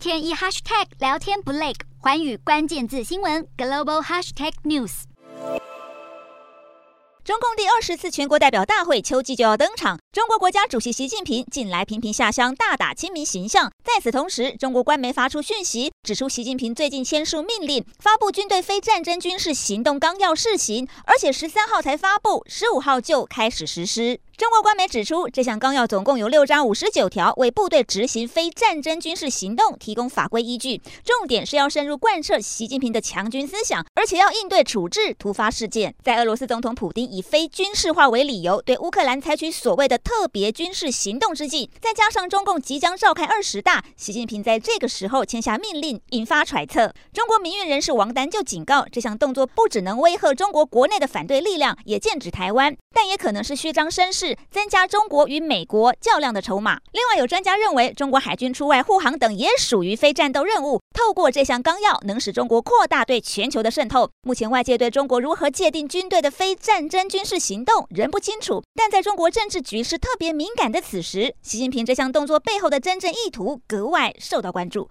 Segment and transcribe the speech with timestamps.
[0.00, 5.02] 天一 hashtag 聊天不累，环宇关键字新闻 global hashtag news。
[7.22, 13.70] 中共第二十次全国代表大会秋季就要登场，中国国家主席习近平近来频频下乡，大打亲民形象。
[13.84, 24.18] 在此同时，中国官媒发出讯息，指出习近平最近签署命令，发布军队非战争军事行动纲要试行，而且十三号才发布，十五号就开始实施。
[24.36, 30.80] 中国官媒指出，这项纲要总共有六章五十九条，为部队执行非战争军事行动提供法规依据。
[31.04, 35.94] 重点是要深入贯彻习近平的强军思想，而且要应对处置突发事件。
[36.02, 46.92] 在俄罗斯总统普丁以非军事化为理由，对乌克兰采取所谓的特别军事行动之际，再加上中共即将召开二十大，习近平在这个时候签下命令引发揣测。
[47.12, 54.36] 中国民运人士王丹就警告，这项动作不只能威吓中国国内的反对力量，也剑指台湾，但也可能是虚张声势。
[54.50, 56.80] 增加中国与美国较量的筹码。
[56.92, 60.80] 另外，有专家认为，中国海军出外护航等也属于非战斗任务。
[60.92, 64.10] 透过这项纲要，能使中国扩大对全球的渗透。
[64.22, 68.62] 目前，外界对中国如何界定军队的非战争军事行动仍不清楚。
[68.74, 74.88] 但在中国政治局势特别敏感的此时，习近平这项动作背后的真正意图格外受到关注。